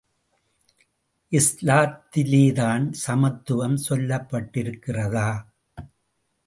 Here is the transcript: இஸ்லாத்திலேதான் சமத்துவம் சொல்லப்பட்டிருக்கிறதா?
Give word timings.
இஸ்லாத்திலேதான் 1.31 2.91
சமத்துவம் 3.07 3.77
சொல்லப்பட்டிருக்கிறதா? 3.89 5.29